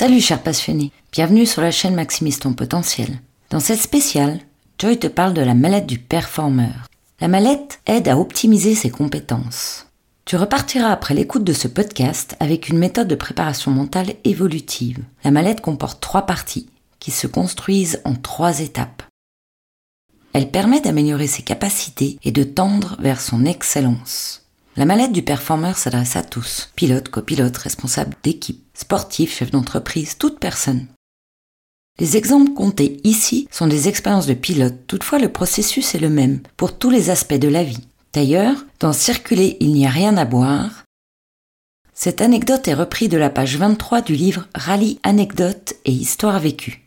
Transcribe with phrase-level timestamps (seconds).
[0.00, 3.20] Salut chers passionnés, bienvenue sur la chaîne Maximise ton potentiel.
[3.50, 4.40] Dans cette spéciale,
[4.78, 6.86] Joy te parle de la mallette du performeur.
[7.20, 9.89] La mallette aide à optimiser ses compétences.
[10.24, 14.98] Tu repartiras après l'écoute de ce podcast avec une méthode de préparation mentale évolutive.
[15.24, 19.02] La mallette comporte trois parties qui se construisent en trois étapes.
[20.32, 24.46] Elle permet d'améliorer ses capacités et de tendre vers son excellence.
[24.76, 30.38] La mallette du performeur s'adresse à tous, pilote, copilote, responsable d'équipe, sportif, chef d'entreprise, toute
[30.38, 30.86] personne.
[31.98, 36.40] Les exemples comptés ici sont des expériences de pilote, toutefois le processus est le même
[36.56, 37.80] pour tous les aspects de la vie.
[38.12, 40.84] D'ailleurs, dans Circuler, il n'y a rien à boire,
[42.02, 46.86] cette anecdote est reprise de la page 23 du livre Rallye anecdotes et histoires vécues.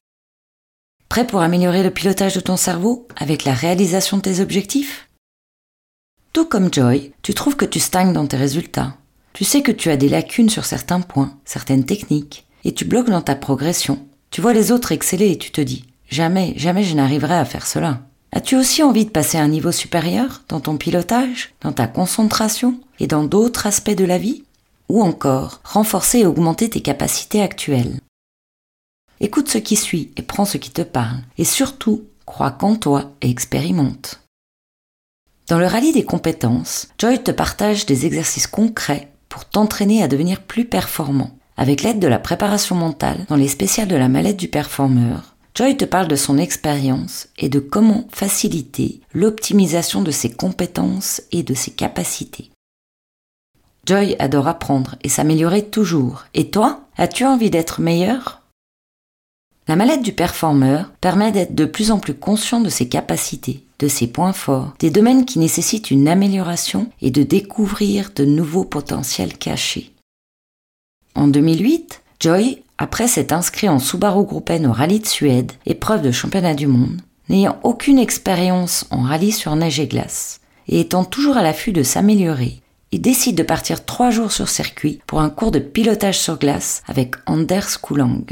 [1.07, 5.07] Prêt pour améliorer le pilotage de ton cerveau avec la réalisation de tes objectifs?
[6.33, 8.97] Tout comme Joy, tu trouves que tu stagnes dans tes résultats.
[9.33, 13.11] Tu sais que tu as des lacunes sur certains points, certaines techniques, et tu bloques
[13.11, 14.07] dans ta progression.
[14.31, 17.67] Tu vois les autres exceller et tu te dis Jamais, jamais je n'arriverai à faire
[17.67, 18.01] cela.
[18.35, 22.79] As-tu aussi envie de passer à un niveau supérieur dans ton pilotage, dans ta concentration
[22.99, 24.43] et dans d'autres aspects de la vie?
[24.89, 27.99] Ou encore renforcer et augmenter tes capacités actuelles?
[29.19, 31.19] Écoute ce qui suit et prends ce qui te parle.
[31.37, 34.19] Et surtout, crois qu'en toi et expérimente.
[35.47, 40.41] Dans le rallye des compétences, Joy te partage des exercices concrets pour t'entraîner à devenir
[40.41, 41.37] plus performant.
[41.55, 45.77] Avec l'aide de la préparation mentale dans les spéciales de la mallette du performeur, Joy
[45.77, 51.53] te parle de son expérience et de comment faciliter l'optimisation de ses compétences et de
[51.53, 52.49] ses capacités.
[53.85, 56.25] Joy adore apprendre et s'améliorer toujours.
[56.33, 58.41] Et toi, as-tu envie d'être meilleur?
[59.67, 63.89] La mallette du performeur permet d'être de plus en plus conscient de ses capacités de
[63.89, 69.37] ses points forts, des domaines qui nécessitent une amélioration et de découvrir de nouveaux potentiels
[69.37, 69.91] cachés.
[71.15, 76.11] En 2008, Joy, après s'être inscrit en Subaru Groupen au rallye de Suède, épreuve de
[76.11, 81.37] championnat du monde, n'ayant aucune expérience en rallye sur neige et glace, et étant toujours
[81.37, 85.49] à l'affût de s'améliorer, il décide de partir trois jours sur circuit pour un cours
[85.49, 88.25] de pilotage sur glace avec Anders Koulang.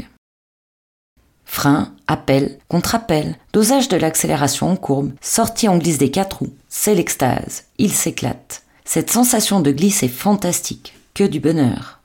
[1.44, 6.94] Frein, appel, contre-appel, dosage de l'accélération en courbe, sortie en glisse des quatre roues, c'est
[6.94, 8.62] l'extase, il s'éclate.
[8.84, 12.01] Cette sensation de glisse est fantastique, que du bonheur.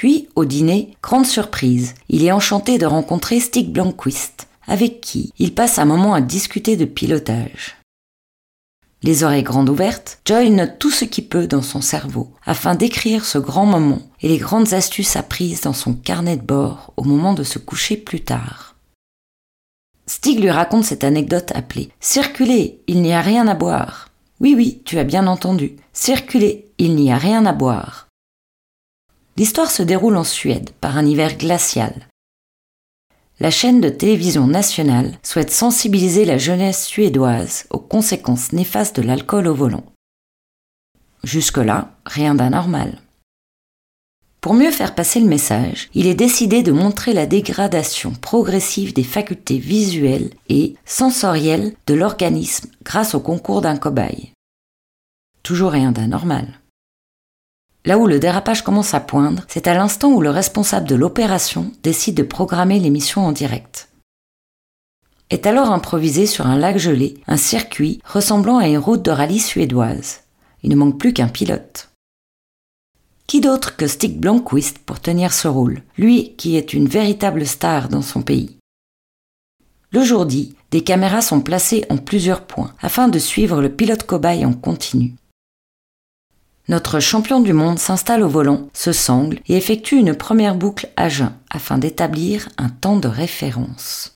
[0.00, 5.54] Puis, au dîner, grande surprise, il est enchanté de rencontrer Stig Blanquist, avec qui il
[5.54, 7.76] passe un moment à discuter de pilotage.
[9.02, 13.26] Les oreilles grandes ouvertes, Joy note tout ce qu'il peut dans son cerveau afin d'écrire
[13.26, 17.34] ce grand moment et les grandes astuces apprises dans son carnet de bord au moment
[17.34, 18.76] de se coucher plus tard.
[20.06, 24.08] Stig lui raconte cette anecdote appelée Circuler, il n'y a rien à boire.
[24.40, 25.76] Oui, oui, tu as bien entendu.
[25.92, 28.06] Circuler, il n'y a rien à boire.
[29.40, 32.06] L'histoire se déroule en Suède par un hiver glacial
[33.40, 39.46] la chaîne de télévision nationale souhaite sensibiliser la jeunesse suédoise aux conséquences néfastes de l'alcool
[39.46, 39.84] au volant.
[41.24, 43.00] Jusque-là, rien d'anormal.
[44.42, 49.04] Pour mieux faire passer le message, il est décidé de montrer la dégradation progressive des
[49.04, 54.32] facultés visuelles et sensorielles de l'organisme grâce au concours d'un cobaye.
[55.42, 56.59] Toujours rien d'anormal.
[57.86, 61.72] Là où le dérapage commence à poindre, c'est à l'instant où le responsable de l'opération
[61.82, 63.88] décide de programmer l'émission en direct.
[65.30, 69.38] Est alors improvisé sur un lac gelé un circuit ressemblant à une route de rallye
[69.38, 70.20] suédoise.
[70.62, 71.88] Il ne manque plus qu'un pilote.
[73.26, 77.88] Qui d'autre que Stig Blomqvist pour tenir ce rôle, lui qui est une véritable star
[77.88, 78.56] dans son pays
[79.92, 84.02] Le jour dit, des caméras sont placées en plusieurs points afin de suivre le pilote
[84.02, 85.14] cobaye en continu.
[86.70, 91.08] Notre champion du monde s'installe au volant, se sangle et effectue une première boucle à
[91.08, 94.14] jeun afin d'établir un temps de référence.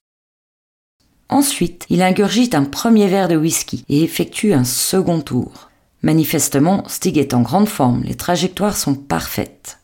[1.27, 5.69] Ensuite, il ingurgite un premier verre de whisky et effectue un second tour.
[6.01, 9.79] Manifestement, Stig est en grande forme, les trajectoires sont parfaites.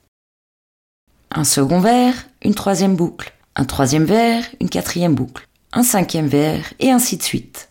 [1.29, 6.73] Un second verre, une troisième boucle, un troisième verre, une quatrième boucle, un cinquième verre,
[6.79, 7.69] et ainsi de suite.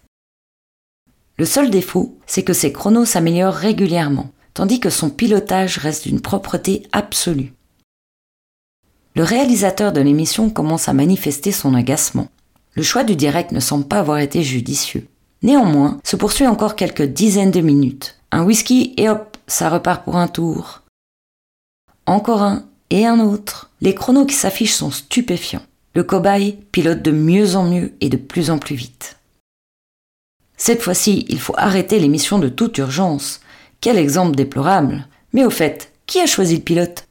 [1.39, 6.21] Le seul défaut, c'est que ces chronos s'améliorent régulièrement, tandis que son pilotage reste d'une
[6.21, 7.53] propreté absolue.
[9.17, 12.29] Le réalisateur de l'émission commence à manifester son agacement.
[12.75, 15.07] Le choix du direct ne semble pas avoir été judicieux.
[15.43, 18.19] Néanmoins, se poursuit encore quelques dizaines de minutes.
[18.31, 20.83] Un whisky et hop, ça repart pour un tour.
[22.07, 23.71] Encore un et un autre.
[23.81, 25.63] Les chronos qui s'affichent sont stupéfiants.
[25.95, 29.17] le cobaye pilote de mieux en mieux et de plus en plus vite.
[30.57, 33.41] Cette fois-ci, il faut arrêter les missions de toute urgence.
[33.81, 35.07] Quel exemple déplorable.
[35.33, 37.07] Mais au fait, qui a choisi le pilote?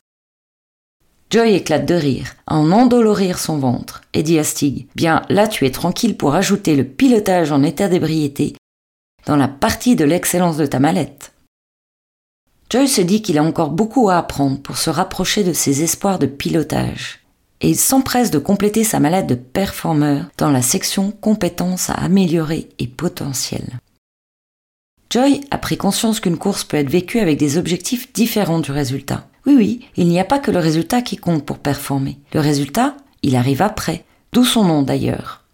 [1.32, 5.66] Joy éclate de rire, en endolorir son ventre, et dit à Stig Bien, là tu
[5.66, 8.56] es tranquille pour ajouter le pilotage en état d'ébriété
[9.26, 11.34] dans la partie de l'excellence de ta mallette.
[12.72, 16.20] Joy se dit qu'il a encore beaucoup à apprendre pour se rapprocher de ses espoirs
[16.20, 17.20] de pilotage,
[17.62, 22.70] et il s'empresse de compléter sa mallette de performeur dans la section compétences à améliorer
[22.80, 23.80] et potentiel.
[25.12, 29.28] Joy a pris conscience qu'une course peut être vécue avec des objectifs différents du résultat.
[29.48, 32.20] Oui, oui, il n'y a pas que le résultat qui compte pour performer.
[32.32, 35.46] Le résultat, il arrive après, d'où son nom d'ailleurs.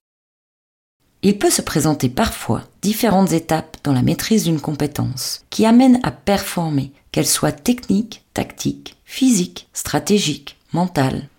[1.22, 6.12] Il peut se présenter parfois différentes étapes dans la maîtrise d'une compétence qui amènent à
[6.12, 11.30] performer, qu'elle soit technique, tactique, physique, stratégique, mentale.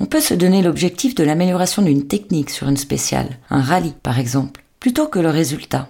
[0.00, 4.18] On peut se donner l'objectif de l'amélioration d'une technique sur une spéciale, un rallye par
[4.18, 5.88] exemple, plutôt que le résultat.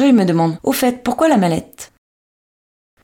[0.00, 1.92] Joy me demande Au fait, pourquoi la mallette?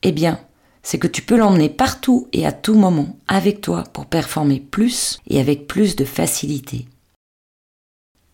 [0.01, 0.39] Eh bien,
[0.81, 5.19] c'est que tu peux l'emmener partout et à tout moment avec toi pour performer plus
[5.27, 6.87] et avec plus de facilité.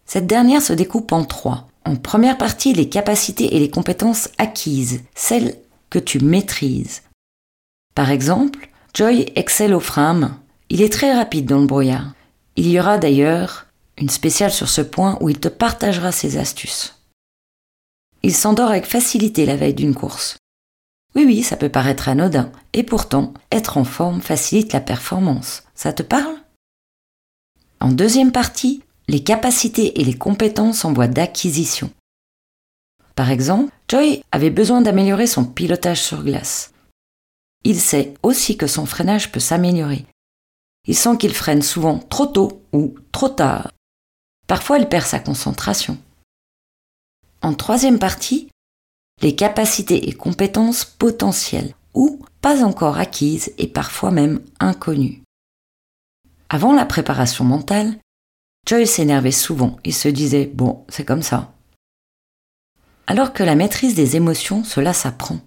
[0.05, 1.67] Cette dernière se découpe en trois.
[1.83, 5.57] En première partie, les capacités et les compétences acquises, celles
[5.89, 7.03] que tu maîtrises.
[7.95, 10.39] Par exemple, Joy excelle au frein
[10.69, 12.13] Il est très rapide dans le brouillard.
[12.55, 13.65] Il y aura d'ailleurs
[13.97, 17.02] une spéciale sur ce point où il te partagera ses astuces.
[18.23, 20.37] Il s'endort avec facilité la veille d'une course.
[21.15, 25.63] Oui, oui, ça peut paraître anodin, et pourtant, être en forme facilite la performance.
[25.75, 26.37] Ça te parle?
[27.81, 31.91] En deuxième partie, les capacités et les compétences en voie d'acquisition.
[33.15, 36.73] Par exemple, Joy avait besoin d'améliorer son pilotage sur glace.
[37.65, 40.05] Il sait aussi que son freinage peut s'améliorer.
[40.87, 43.71] Il sent qu'il freine souvent trop tôt ou trop tard.
[44.47, 45.97] Parfois, il perd sa concentration.
[47.43, 48.49] En troisième partie,
[49.21, 55.21] les capacités et compétences potentielles ou pas encore acquises et parfois même inconnues.
[56.47, 57.99] Avant la préparation mentale,
[58.65, 61.51] Joy s'énervait souvent et se disait Bon, c'est comme ça.
[63.07, 65.39] Alors que la maîtrise des émotions, cela s'apprend.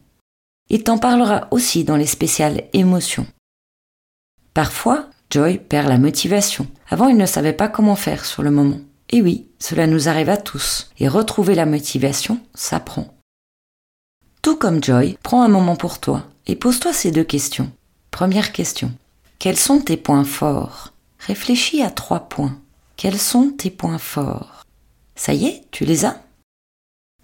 [0.69, 3.27] Il t'en parlera aussi dans les spéciales émotions.
[4.53, 6.67] Parfois, Joy perd la motivation.
[6.91, 8.81] Avant, il ne savait pas comment faire sur le moment.
[9.11, 10.91] Et oui, cela nous arrive à tous.
[10.99, 13.15] Et retrouver la motivation, ça prend.
[14.43, 17.73] Tout comme Joy, prends un moment pour toi et pose-toi ces deux questions.
[18.11, 18.93] Première question.
[19.39, 20.93] Quels sont tes points forts?
[21.19, 22.59] Réfléchis à trois points.
[22.97, 24.65] Quels sont tes points forts?
[25.17, 26.23] Ça y est, tu les as?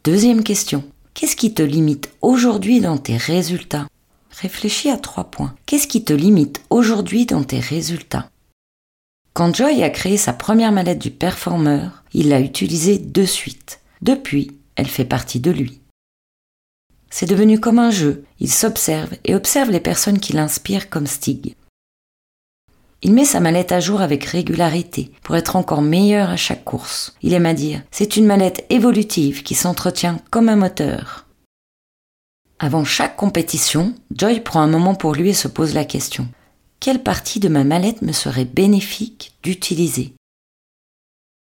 [0.05, 0.85] Deuxième question.
[1.15, 3.87] Qu'est-ce qui te limite aujourd'hui dans tes résultats?
[4.41, 5.55] Réfléchis à trois points.
[5.67, 8.29] Qu'est-ce qui te limite aujourd'hui dans tes résultats?
[9.35, 13.81] Quand Joy a créé sa première mallette du performeur, il l'a utilisée de suite.
[14.03, 15.81] Depuis, elle fait partie de lui.
[17.09, 21.55] C'est devenu comme un jeu, il s'observe et observe les personnes qui l'inspirent comme Stig.
[23.01, 27.17] Il met sa mallette à jour avec régularité pour être encore meilleur à chaque course.
[27.23, 31.27] Il aime à dire, c'est une mallette évolutive qui s'entretient comme un moteur.
[32.59, 36.29] Avant chaque compétition, Joy prend un moment pour lui et se pose la question
[36.83, 40.15] quelle partie de ma mallette me serait bénéfique d'utiliser?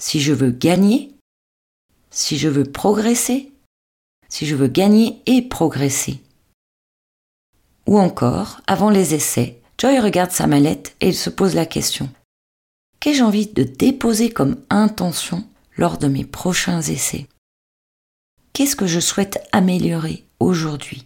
[0.01, 1.11] Si je veux gagner
[2.13, 3.51] Si je veux progresser
[4.29, 6.21] Si je veux gagner et progresser.
[7.89, 12.09] Ou encore, avant les essais, Joy regarde sa mallette et il se pose la question.
[13.01, 15.45] Qu'ai-je envie de déposer comme intention
[15.77, 17.27] lors de mes prochains essais?
[18.53, 21.05] Qu'est-ce que je souhaite améliorer aujourd'hui?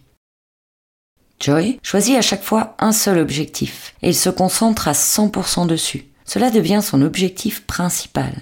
[1.40, 6.04] Joy choisit à chaque fois un seul objectif et il se concentre à 100% dessus.
[6.24, 8.32] Cela devient son objectif principal.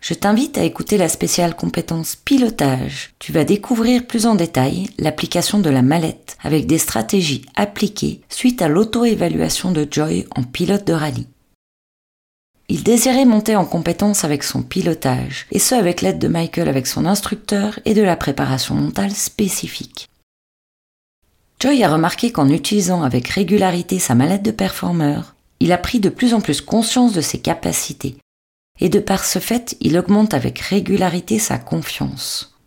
[0.00, 3.14] Je t'invite à écouter la spéciale compétence pilotage.
[3.18, 8.62] Tu vas découvrir plus en détail l'application de la mallette avec des stratégies appliquées suite
[8.62, 11.26] à l'auto-évaluation de Joy en pilote de rallye.
[12.68, 16.86] Il désirait monter en compétence avec son pilotage, et ce avec l'aide de Michael avec
[16.86, 20.08] son instructeur et de la préparation mentale spécifique.
[21.60, 26.08] Joy a remarqué qu'en utilisant avec régularité sa mallette de performeur, il a pris de
[26.08, 28.16] plus en plus conscience de ses capacités,
[28.78, 32.58] et de par ce fait, il augmente avec régularité sa confiance.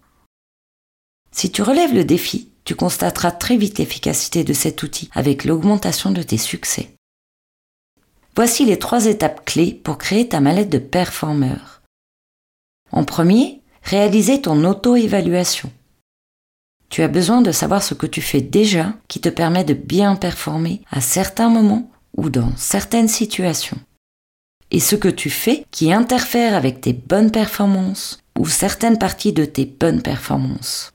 [1.32, 6.12] Si tu relèves le défi, tu constateras très vite l'efficacité de cet outil avec l'augmentation
[6.12, 6.92] de tes succès.
[8.36, 11.82] Voici les trois étapes clés pour créer ta mallette de performeur.
[12.92, 15.72] En premier, réaliser ton auto-évaluation.
[16.94, 20.16] Tu as besoin de savoir ce que tu fais déjà qui te permet de bien
[20.16, 23.80] performer à certains moments ou dans certaines situations.
[24.70, 29.44] et ce que tu fais qui interfère avec tes bonnes performances ou certaines parties de
[29.44, 30.94] tes bonnes performances.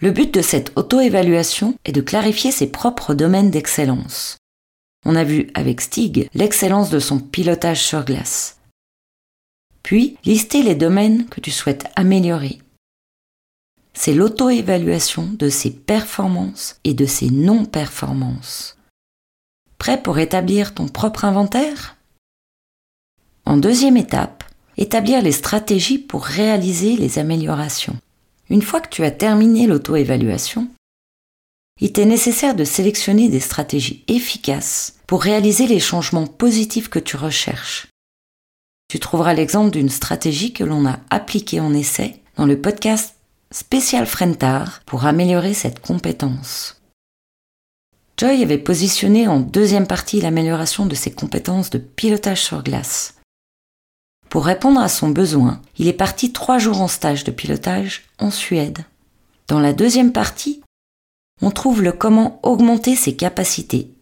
[0.00, 4.38] Le but de cette auto-évaluation est de clarifier ses propres domaines d'excellence.
[5.06, 8.58] On a vu avec Stig l'excellence de son pilotage sur glace.
[9.84, 12.61] Puis, lister les domaines que tu souhaites améliorer.
[13.94, 18.78] C'est l'auto-évaluation de ses performances et de ses non-performances.
[19.78, 21.96] Prêt pour établir ton propre inventaire?
[23.44, 24.44] En deuxième étape,
[24.76, 27.96] établir les stratégies pour réaliser les améliorations.
[28.48, 30.68] Une fois que tu as terminé l'auto-évaluation,
[31.80, 37.16] il t'est nécessaire de sélectionner des stratégies efficaces pour réaliser les changements positifs que tu
[37.16, 37.88] recherches.
[38.88, 43.16] Tu trouveras l'exemple d'une stratégie que l'on a appliquée en essai dans le podcast
[43.52, 46.80] spécial Frentar pour améliorer cette compétence.
[48.16, 53.16] Joy avait positionné en deuxième partie l'amélioration de ses compétences de pilotage sur glace.
[54.28, 58.30] Pour répondre à son besoin, il est parti trois jours en stage de pilotage en
[58.30, 58.84] Suède.
[59.48, 60.62] Dans la deuxième partie,
[61.42, 63.92] on trouve le comment augmenter ses capacités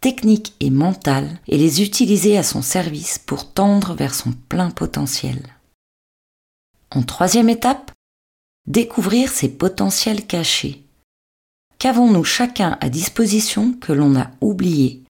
[0.00, 5.42] techniques et mentales et les utiliser à son service pour tendre vers son plein potentiel.
[6.90, 7.92] En troisième étape,
[8.70, 10.84] découvrir ses potentiels cachés.
[11.78, 15.02] Qu'avons-nous chacun à disposition que l'on a oublié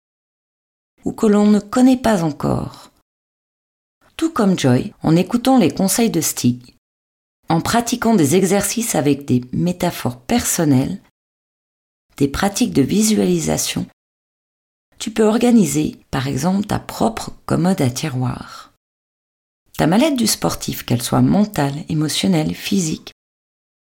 [1.05, 2.91] ou que l'on ne connaît pas encore?
[4.17, 6.75] Tout comme Joy, en écoutant les conseils de Stig,
[7.49, 11.01] en pratiquant des exercices avec des métaphores personnelles
[12.17, 13.87] des pratiques de visualisation,
[14.99, 18.73] tu peux organiser, par exemple, ta propre commode à tiroir.
[19.79, 23.13] Ta mallette du sportif, qu'elle soit mentale, émotionnelle, physique,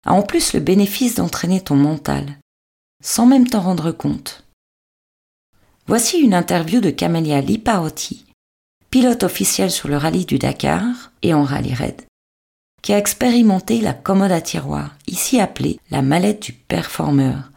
[0.07, 2.39] a en plus le bénéfice d'entraîner ton mental,
[3.03, 4.45] sans même t'en rendre compte.
[5.87, 8.25] Voici une interview de Camélia Lipaotti,
[8.89, 12.03] pilote officielle sur le rallye du Dakar et en rallye raid,
[12.83, 17.51] qui a expérimenté la commode à tiroir, ici appelée la mallette du performeur,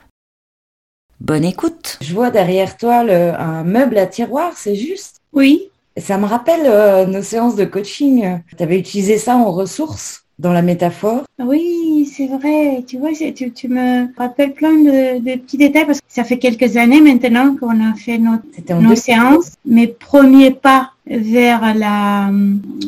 [1.19, 1.97] Bonne écoute.
[1.99, 5.17] Je vois derrière toi le, un meuble à tiroir, c'est juste?
[5.33, 5.69] Oui.
[5.97, 8.39] Ça me rappelle euh, nos séances de coaching.
[8.55, 10.23] Tu avais utilisé ça en ressources?
[10.39, 11.23] Dans la métaphore.
[11.37, 12.83] Oui, c'est vrai.
[12.87, 16.39] Tu vois, tu, tu, me rappelles plein de, de, petits détails parce que ça fait
[16.39, 18.45] quelques années maintenant qu'on a fait notre,
[18.79, 19.51] nos séances.
[19.65, 22.31] Mes premiers pas vers la,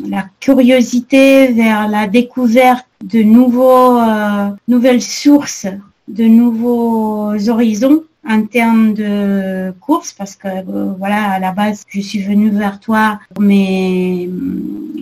[0.08, 5.67] la curiosité, vers la découverte de nouveaux, euh, nouvelles sources,
[6.08, 12.01] de nouveaux horizons en termes de course parce que euh, voilà à la base je
[12.01, 14.29] suis venue vers toi pour mes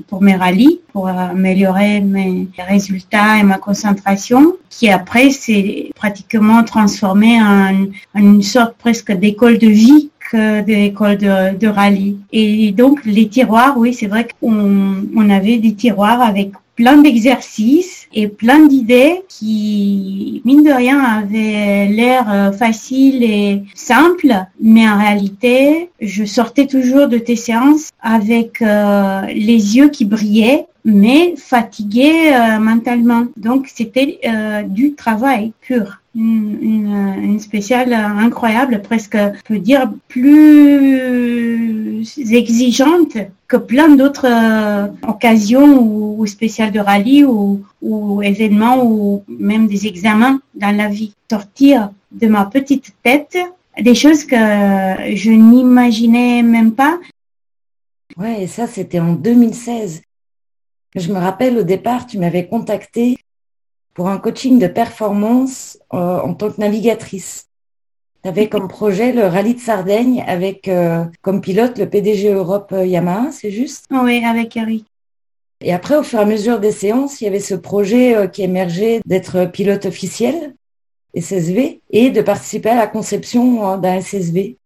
[0.07, 7.41] pour mes rallyes pour améliorer mes résultats et ma concentration qui après s'est pratiquement transformé
[7.41, 12.19] en, une sorte presque d'école de vie que d'école de, de rallye.
[12.31, 17.98] Et donc les tiroirs oui c'est vrai qu'on on avait des tiroirs avec plein d'exercices
[18.13, 24.97] et plein d'idées qui, mine de rien, avaient l'air euh, faciles et simples, mais en
[24.97, 32.33] réalité, je sortais toujours de tes séances avec euh, les yeux qui brillaient mais fatigué
[32.33, 33.25] euh, mentalement.
[33.37, 34.19] Donc c'était
[34.67, 35.98] du travail pur.
[36.15, 46.71] Une, spéciale incroyable, presque, peut dire, plus exigeante que plein d'autres euh, occasions ou, spéciales
[46.71, 51.13] de rallye ou, ou événements ou même des examens dans la vie.
[51.29, 53.37] Sortir de ma petite tête
[53.81, 56.99] des choses que je n'imaginais même pas.
[58.17, 60.01] Ouais, et ça, c'était en 2016.
[60.95, 63.17] Je me rappelle au départ, tu m'avais contacté
[63.93, 67.49] pour un coaching de performance euh, en tant que navigatrice.
[68.23, 72.71] Tu avais comme projet le rallye de Sardaigne avec euh, comme pilote le PDG Europe
[72.73, 73.85] euh, Yamaha, c'est juste?
[73.91, 74.85] Oui, avec Eric.
[75.61, 78.27] Et après, au fur et à mesure des séances, il y avait ce projet euh,
[78.27, 80.53] qui émergeait d'être pilote officiel,
[81.15, 84.57] SSV, et de participer à la conception hein, d'un SSV.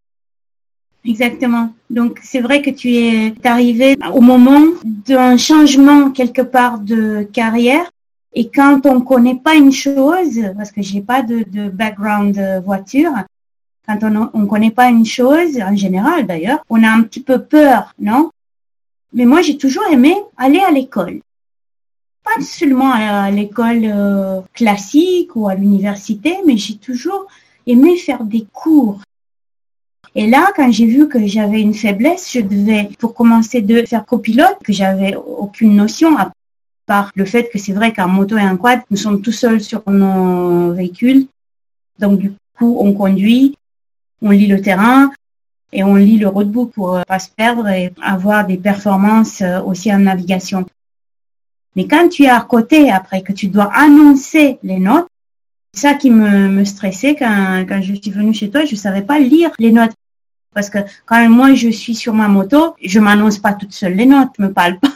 [1.06, 1.74] Exactement.
[1.90, 7.92] Donc c'est vrai que tu es arrivé au moment d'un changement quelque part de carrière.
[8.34, 13.12] Et quand on connaît pas une chose, parce que j'ai pas de, de background voiture,
[13.88, 17.44] quand on on connaît pas une chose, en général d'ailleurs, on a un petit peu
[17.44, 18.32] peur, non?
[19.14, 21.22] Mais moi j'ai toujours aimé aller à l'école.
[22.24, 27.28] Pas seulement à l'école euh, classique ou à l'université, mais j'ai toujours
[27.68, 29.02] aimé faire des cours
[30.16, 34.06] et là, quand j'ai vu que j'avais une faiblesse, je devais, pour commencer, de faire
[34.06, 36.16] copilote, que j'avais aucune notion,
[36.86, 39.62] part le fait que c'est vrai qu'en moto et en quad, nous sommes tout seuls
[39.62, 41.28] sur nos véhicules.
[42.00, 43.58] Donc, du coup, on conduit,
[44.22, 45.12] on lit le terrain,
[45.74, 50.00] et on lit le roadbook pour pas se perdre et avoir des performances aussi en
[50.00, 50.66] navigation.
[51.76, 55.08] Mais quand tu es à côté, après que tu dois annoncer les notes,
[55.74, 59.18] c'est ça qui me, stressait quand, quand je suis venue chez toi, je savais pas
[59.18, 59.94] lire les notes.
[60.54, 64.06] Parce que quand moi je suis sur ma moto, je m'annonce pas toute seule les
[64.06, 64.93] notes, je me parle pas.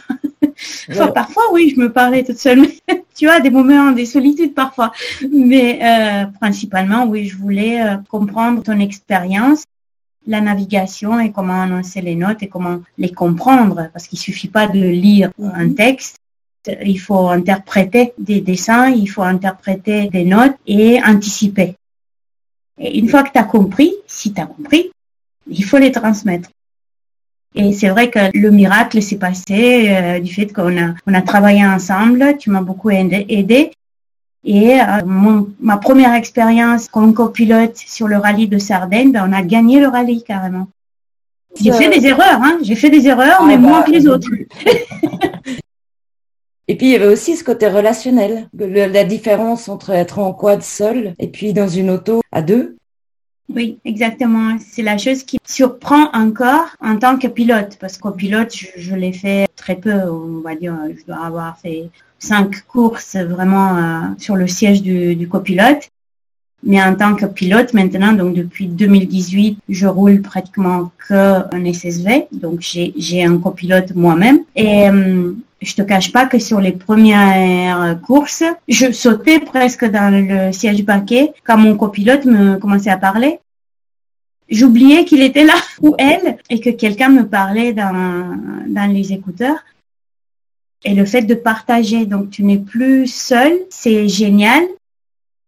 [0.90, 2.66] Enfin, parfois oui, je me parlais toute seule.
[3.14, 4.92] tu vois, des moments, des solitudes parfois.
[5.30, 9.64] Mais euh, principalement, oui, je voulais euh, comprendre ton expérience,
[10.26, 13.88] la navigation et comment annoncer les notes et comment les comprendre.
[13.92, 15.74] Parce qu'il suffit pas de lire un mhm.
[15.74, 16.18] texte,
[16.84, 21.76] il faut interpréter des dessins, il faut interpréter des notes et anticiper.
[22.78, 24.90] Et une fois que tu as compris, si tu as compris,
[25.48, 26.50] il faut les transmettre.
[27.54, 31.22] Et c'est vrai que le miracle s'est passé euh, du fait qu'on a, on a
[31.22, 33.72] travaillé ensemble, tu m'as beaucoup aidé.
[34.44, 39.42] Et euh, ma première expérience comme copilote sur le rallye de Sardaigne, ben, on a
[39.42, 40.68] gagné le rallye carrément.
[41.60, 42.58] J'ai fait des erreurs, hein.
[42.62, 44.28] j'ai fait des erreurs, ah mais bah, moins que les autres.
[46.68, 50.62] Et puis il y avait aussi ce côté relationnel, la différence entre être en quad
[50.62, 52.76] seul et puis dans une auto à deux.
[53.54, 54.58] Oui, exactement.
[54.58, 59.12] C'est la chose qui surprend encore en tant que pilote, parce qu'au pilote, je, l'ai
[59.12, 61.88] fait très peu, on va dire, je dois avoir fait
[62.18, 65.88] cinq courses vraiment euh, sur le siège du, du copilote.
[66.64, 72.26] Mais en tant que pilote maintenant, donc depuis 2018, je roule pratiquement que un SSV,
[72.32, 74.40] donc j'ai un copilote moi-même.
[74.56, 80.12] Et euh, je te cache pas que sur les premières courses, je sautais presque dans
[80.12, 83.40] le siège paquet quand mon copilote me commençait à parler.
[84.48, 88.36] J'oubliais qu'il était là ou elle et que quelqu'un me parlait dans,
[88.66, 89.58] dans les écouteurs.
[90.84, 94.62] Et le fait de partager, donc tu n'es plus seul, c'est génial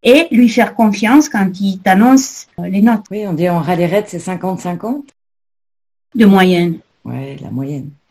[0.03, 3.05] et lui faire confiance quand il t'annonce euh, les notes.
[3.11, 5.03] Oui, on dit en raid, c'est 50-50
[6.15, 6.79] De moyenne.
[7.05, 7.91] Oui, la moyenne.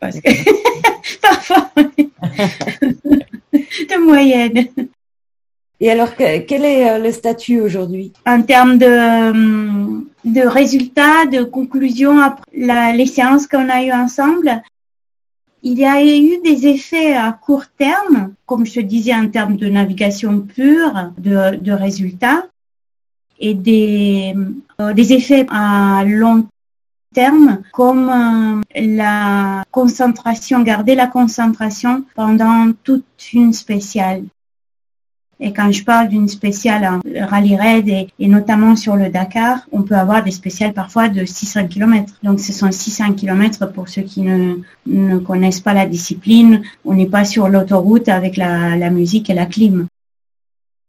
[3.52, 4.68] de moyenne.
[5.82, 8.12] Et alors, quel est euh, le statut aujourd'hui?
[8.26, 14.62] En termes de, euh, de résultats, de conclusions après les séances qu'on a eues ensemble,
[15.62, 19.56] il y a eu des effets à court terme, comme je te disais, en termes
[19.56, 22.46] de navigation pure, de, résultats,
[23.38, 24.34] et des,
[24.80, 26.46] euh, des effets à long
[27.14, 34.24] terme, comme euh, la concentration, garder la concentration pendant toute une spéciale.
[35.42, 39.82] Et quand je parle d'une spéciale en rallye raid et, notamment sur le Dakar, on
[39.82, 42.12] peut avoir des spéciales parfois de 600 km.
[42.22, 46.62] Donc ce sont 600 km pour ceux qui ne, ne connaissent pas la discipline.
[46.84, 49.86] On n'est pas sur l'autoroute avec la, la, musique et la clim.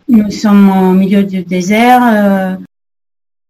[0.10, 2.56] Nous sommes au milieu du désert, euh,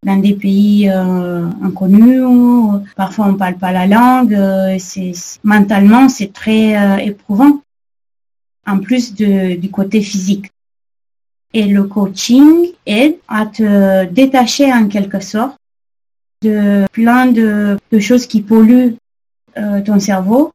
[0.04, 2.22] dans des pays euh, inconnus.
[2.24, 4.34] Où parfois on parle pas la langue.
[4.34, 5.12] Euh, c'est
[5.44, 7.62] mentalement c'est très euh, éprouvant.
[8.66, 10.50] En plus de, du côté physique.
[11.54, 15.56] Et le coaching aide à te détacher en quelque sorte
[16.42, 18.96] de plein de, choses qui polluent
[19.56, 20.52] euh, ton cerveau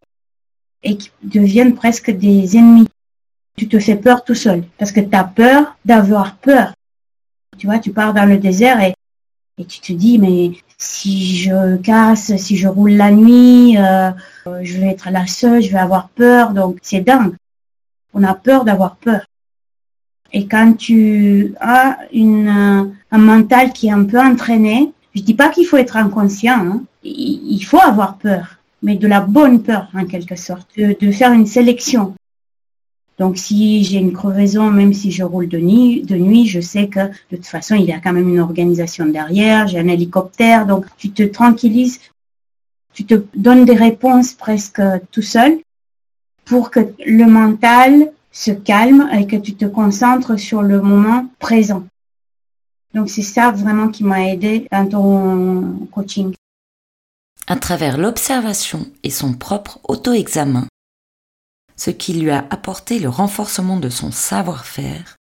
[0.83, 2.87] et qui deviennent presque des ennemis.
[3.57, 6.73] Tu te fais peur tout seul parce que tu as peur d'avoir peur.
[7.57, 8.93] Tu vois, tu pars dans le désert et,
[9.57, 14.11] et tu te dis, mais si je casse, si je roule la nuit, euh,
[14.61, 16.51] je vais être la seule, je vais avoir peur.
[16.51, 17.33] Donc c'est dingue.
[18.13, 19.25] On a peur d'avoir peur.
[20.33, 25.49] Et quand tu as euh, un mental qui est un peu entraîné, je dis pas
[25.49, 26.83] qu'il faut être inconscient, hein.
[27.03, 31.47] il faut avoir peur, mais de la bonne peur en quelque sorte, de, faire une
[31.47, 32.13] sélection.
[33.17, 36.87] Donc si j'ai une crevaison, même si je roule de nuit, de nuit, je sais
[36.87, 40.67] que de toute façon, il y a quand même une organisation derrière, j'ai un hélicoptère,
[40.67, 41.99] donc tu te tranquillises,
[42.93, 45.59] tu te donnes des réponses presque tout seul
[46.45, 51.83] pour que le mental se calme et que tu te concentres sur le moment présent.
[52.93, 56.33] Donc c'est ça vraiment qui m'a aidé dans ton coaching.
[57.47, 60.67] À travers l'observation et son propre auto-examen,
[61.77, 65.15] ce qui lui a apporté le renforcement de son savoir-faire,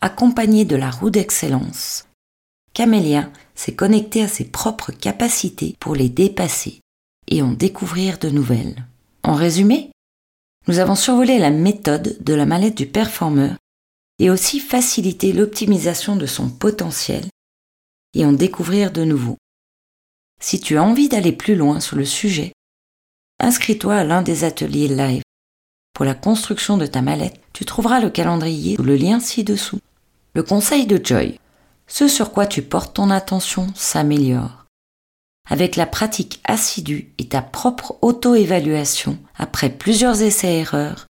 [0.00, 2.08] accompagné de la roue d'excellence,
[2.78, 6.80] Camélia s'est connecté à ses propres capacités pour les dépasser
[7.26, 8.86] et en découvrir de nouvelles.
[9.24, 9.90] En résumé,
[10.68, 13.56] nous avons survolé la méthode de la mallette du performeur
[14.20, 17.24] et aussi facilité l'optimisation de son potentiel
[18.14, 19.38] et en découvrir de nouveaux.
[20.40, 22.52] Si tu as envie d'aller plus loin sur le sujet,
[23.40, 25.22] inscris-toi à l'un des ateliers live.
[25.92, 29.80] Pour la construction de ta mallette, tu trouveras le calendrier sous le lien ci-dessous.
[30.34, 31.40] Le conseil de Joy.
[31.88, 34.66] Ce sur quoi tu portes ton attention s'améliore.
[35.50, 41.06] avec la pratique assidue et ta propre auto-évaluation, après plusieurs essais-erreurs,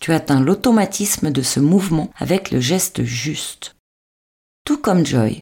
[0.00, 3.74] tu atteins l'automatisme de ce mouvement avec le geste juste.
[4.64, 5.40] Tout comme Joy,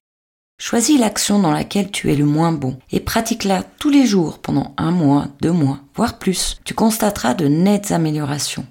[0.61, 4.73] choisis l'action dans laquelle tu es le moins bon et pratique-la tous les jours pendant
[4.79, 6.59] un mois, deux mois, voire plus.
[6.65, 8.67] Tu constateras de nettes améliorations.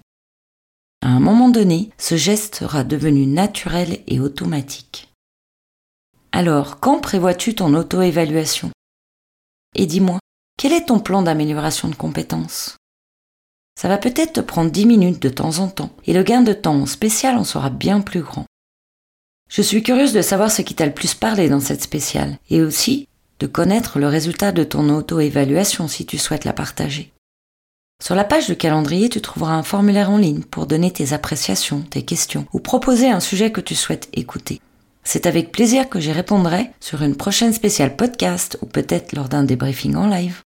[1.05, 5.13] À un moment donné, ce geste sera devenu naturel et automatique.
[6.31, 8.71] Alors, quand prévois-tu ton auto-évaluation?
[9.75, 10.17] Et dis-moi,
[10.57, 12.77] quel est ton plan d'amélioration de compétences?
[13.79, 16.53] Ça va peut-être te prendre 10 minutes de temps en temps, et le gain de
[16.53, 18.47] temps spécial en sera bien plus grand.
[19.47, 22.63] Je suis curieuse de savoir ce qui t'a le plus parlé dans cette spéciale, et
[22.63, 27.13] aussi de connaître le résultat de ton auto-évaluation si tu souhaites la partager.
[28.03, 31.81] Sur la page de calendrier, tu trouveras un formulaire en ligne pour donner tes appréciations,
[31.81, 34.61] tes questions ou proposer un sujet que tu souhaites écouter.
[35.03, 39.43] C'est avec plaisir que j'y répondrai sur une prochaine spéciale podcast ou peut-être lors d'un
[39.43, 40.41] débriefing en live.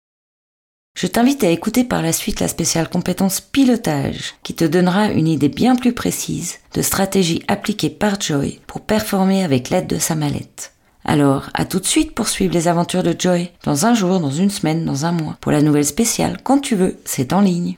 [0.97, 5.27] Je t'invite à écouter par la suite la spéciale compétence pilotage qui te donnera une
[5.27, 10.15] idée bien plus précise de stratégies appliquées par Joy pour performer avec l'aide de sa
[10.15, 10.73] mallette.
[11.07, 14.29] Alors, à tout de suite pour suivre les aventures de Joy, dans un jour, dans
[14.29, 15.37] une semaine, dans un mois.
[15.39, 17.77] Pour la nouvelle spéciale, quand tu veux, c'est en ligne.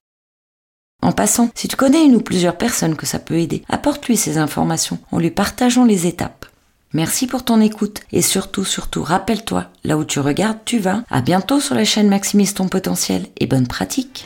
[1.04, 4.40] En passant, si tu connais une ou plusieurs personnes que ça peut aider, apporte-lui ces
[4.40, 6.48] informations en lui partageant les étapes.
[6.94, 11.04] Merci pour ton écoute et surtout, surtout, rappelle-toi, là où tu regardes, tu vas.
[11.12, 14.26] À bientôt sur la chaîne Maximise ton potentiel et bonne pratique.